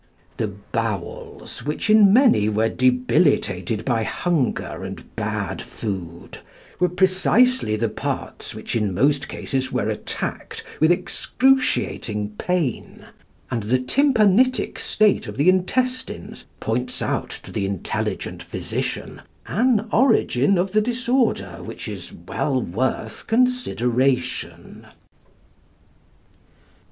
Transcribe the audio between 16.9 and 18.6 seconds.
out to the intelligent